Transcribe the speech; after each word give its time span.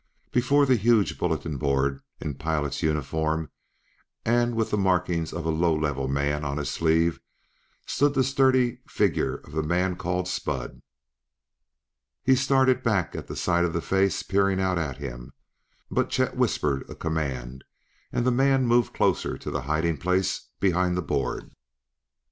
Before 0.31 0.65
the 0.65 0.77
huge 0.77 1.19
bulletin 1.19 1.57
board, 1.57 2.01
in 2.19 2.33
pilot's 2.33 2.81
uniform 2.81 3.51
and 4.25 4.55
with 4.55 4.71
the 4.71 4.75
markings 4.79 5.31
of 5.31 5.45
a 5.45 5.51
low 5.51 5.75
level 5.75 6.07
man 6.07 6.43
on 6.43 6.57
his 6.57 6.71
sleeve, 6.71 7.19
stood 7.85 8.15
the 8.15 8.23
sturdy 8.23 8.79
figure 8.87 9.35
of 9.35 9.51
the 9.51 9.61
man 9.61 9.95
called 9.95 10.27
Spud. 10.27 10.81
He 12.23 12.35
started 12.35 12.81
back 12.81 13.15
at 13.15 13.37
sight 13.37 13.63
of 13.63 13.73
the 13.73 13.79
face 13.81 14.23
peering 14.23 14.59
out 14.59 14.79
at 14.79 14.97
him, 14.97 15.33
but 15.91 16.09
Chet 16.09 16.35
whispered 16.35 16.83
a 16.89 16.95
command, 16.95 17.63
and 18.11 18.25
the 18.25 18.31
man 18.31 18.65
moved 18.65 18.95
closer 18.95 19.37
to 19.37 19.51
the 19.51 19.61
hiding 19.69 19.97
place 19.97 20.49
behind 20.59 20.97
the 20.97 21.03
board. 21.03 21.51